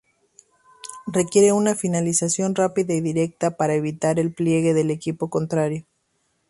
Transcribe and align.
Requiere 1.05 1.51
una 1.51 1.75
finalización 1.75 2.55
rápida 2.55 2.95
y 2.95 3.01
directa, 3.01 3.55
para 3.55 3.75
evitar 3.75 4.17
el 4.17 4.29
repliegue 4.29 4.73
del 4.73 4.89
equipo 4.89 5.29
contrario. 5.29 5.85